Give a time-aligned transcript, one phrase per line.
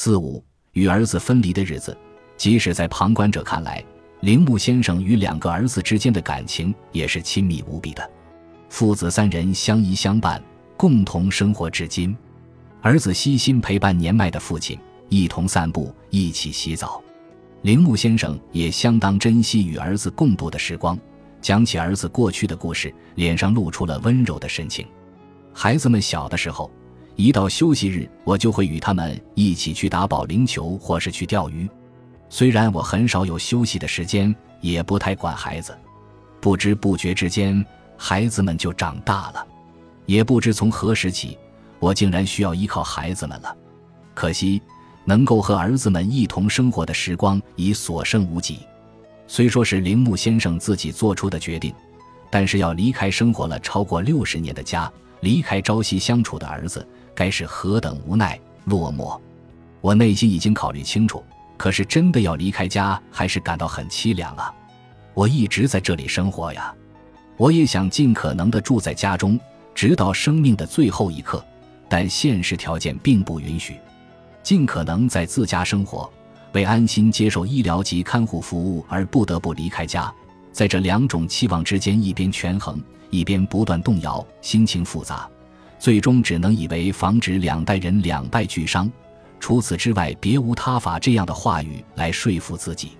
[0.00, 0.40] 四五
[0.74, 1.98] 与儿子分离的日子，
[2.36, 3.84] 即使在旁观者看来，
[4.20, 8.10] 铃木先生与两个儿子之间的感情也是亲密无比的。
[8.68, 10.40] 父子三人相依相伴，
[10.76, 12.16] 共同生活至今。
[12.80, 17.02] 儿子悉心陪伴年迈的父亲，一同散步，一起洗澡。
[17.62, 20.96] 铃木先生也相当珍惜与儿子共度的时光。
[21.40, 24.86] 讲起儿子过去的故事，脸上露出了温柔的神情。
[25.52, 26.70] 孩子们小的时候，
[27.18, 31.68] 一到休息日，我就会与他们一起去打保龄球，或是去钓鱼。
[32.28, 35.76] 虽然我很少有休息的时间，也不太管孩子，
[36.40, 39.44] 不知不觉之间，孩子们就长大了。
[40.06, 41.36] 也不知从何时起，
[41.80, 43.52] 我竟然需要依靠孩子们了。
[44.14, 44.62] 可惜，
[45.04, 48.60] 能够和儿子们一同生活的时光已所剩无几。
[49.26, 51.74] 虽说是铃木先生自己做出的决定，
[52.30, 54.88] 但是要离开生活了超过六十年的家，
[55.20, 59.18] 离开朝夕相处的儿子，该是何等无奈落寞。
[59.80, 61.22] 我内心已经考虑清楚，
[61.56, 64.52] 可是真的要离开家，还是感到很凄凉啊！
[65.14, 66.74] 我一直在这里生活呀，
[67.36, 69.38] 我也想尽可能的住在家中，
[69.74, 71.44] 直到生命的最后一刻，
[71.88, 73.76] 但现实条件并不允许，
[74.42, 76.10] 尽可能在自家生活。
[76.52, 80.12] 为安心接受医疗及看护服务而不得不离开家，
[80.52, 85.28] 在这两种期望之间一边权衡，一边不断动摇，心情复杂，
[85.78, 88.90] 最终只能以为防止两代人两败俱伤，
[89.38, 90.98] 除此之外别无他法。
[90.98, 92.92] 这样的话语来说服自己。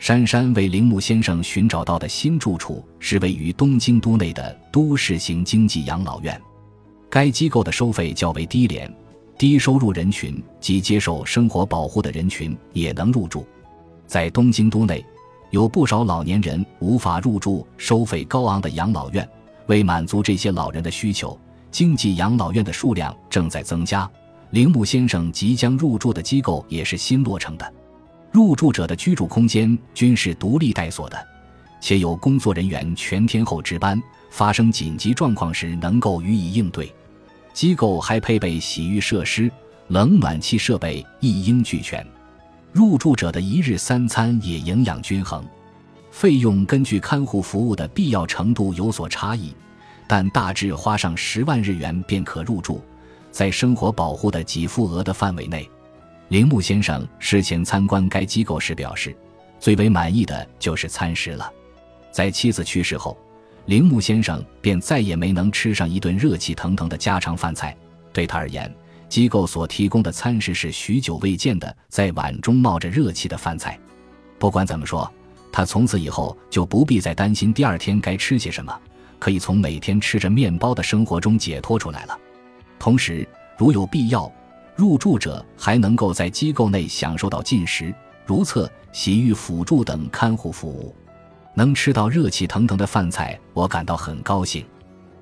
[0.00, 6.40] 珊珊为铃木先生寻找到的新住处是位于东京都内的都市型经济养老院，
[7.10, 8.92] 该机构的收费较为低廉。
[9.36, 13.46] 低收入人群及接受生活保护的人群也能入住。
[14.04, 15.04] 在东京都内，
[15.50, 19.28] 有不少老年人无法入住收费高昂的养老院。
[19.66, 21.38] 为满足这些老人的需求，
[21.70, 24.08] 经济养老院的数量正在增加。
[24.50, 27.70] 铃木先生即将入住的机构也是新落成的，
[28.32, 31.18] 入住者的居住空间均是独立带锁的，
[31.80, 36.90] 且有工作人员全天候值班，发生紧急状况时能够予以应对。
[37.52, 39.50] 机构还配备洗浴设施，
[39.88, 42.06] 冷暖气设备一应俱全。
[42.78, 45.44] 入住者的一日三餐也营养均衡。
[46.12, 49.52] 费用根据看护服务的必要程度有所差异，
[50.06, 52.80] 但大致花上十万日元便可入住，
[53.32, 55.68] 在生活保护的给付额的范围内。
[56.28, 59.12] 铃木先生事前参观该机构时表示，
[59.58, 61.52] 最为满意的就是餐食了。
[62.12, 63.18] 在妻子去世后。
[63.66, 67.76] 铃木先生便再也没能吃上一顿热气腾腾的家常饭菜。
[68.14, 68.72] 对他而言，
[69.08, 73.78] 机构所提供的餐食是许久未见的在碗中冒着热气的饭菜。
[74.38, 75.10] 不管怎么说，
[75.50, 78.78] 他从此以后就不必再担心第二天该吃些什么，
[79.18, 82.18] 可以从每天吃着面包的生活中解脱出来了。
[82.78, 83.26] 同时，
[83.56, 84.30] 如有必要，
[84.76, 87.92] 入住者还能够在机构内享受到进食、
[88.24, 90.94] 如厕、洗浴辅助等看护服务。
[91.54, 94.64] 能吃到热气腾腾的饭菜，我感到很高兴。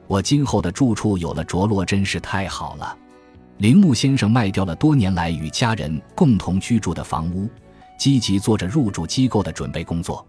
[0.07, 2.95] 我今后的住处有了着落，真是太好了。
[3.59, 7.49] 铃木先生卖掉了多年来与家人共同居住的房屋，
[7.99, 10.27] 积极做着入住机构的准备工作。